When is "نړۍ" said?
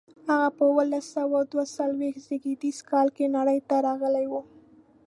3.37-3.59